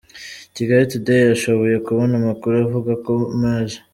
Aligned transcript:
Kigali 0.55 0.85
today 0.91 1.21
yashoboye 1.31 1.75
kubona 1.85 2.13
amakuru 2.21 2.53
avuga 2.65 2.91
ko 3.05 3.13
Maj. 3.41 3.69